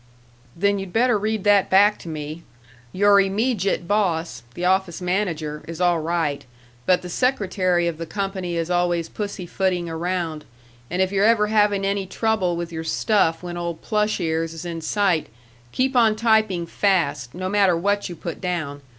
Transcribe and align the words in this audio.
"Then 0.55 0.79
you'd 0.79 0.91
better 0.91 1.15
read 1.15 1.43
that 1.43 1.69
back 1.69 1.99
to 1.99 2.09
me. 2.09 2.41
Your 2.91 3.21
immejit 3.21 3.85
boss 3.85 4.41
the 4.55 4.65
office 4.65 4.99
manager 4.99 5.61
is 5.67 5.79
all 5.79 5.99
right, 5.99 6.43
but 6.87 7.03
the 7.03 7.07
secretary 7.07 7.87
of 7.87 7.99
the 7.99 8.07
company 8.07 8.55
is 8.55 8.71
always 8.71 9.07
pussy 9.07 9.45
footing 9.45 9.87
around, 9.87 10.43
and 10.89 11.03
if 11.03 11.11
you're 11.11 11.23
ever 11.25 11.45
having 11.53 11.85
any 11.85 12.07
trouble 12.07 12.55
with 12.57 12.71
your 12.71 12.83
stuff 12.83 13.43
when 13.43 13.57
old 13.57 13.83
plush 13.83 14.19
ears 14.19 14.55
is 14.55 14.65
in 14.65 14.81
sight, 14.81 15.27
keep 15.71 15.95
on 15.95 16.15
typing 16.15 16.65
fast, 16.65 17.35
no 17.35 17.47
matter 17.47 17.77
what 17.77 18.09
you 18.09 18.15
put 18.15 18.41
down. 18.41 18.81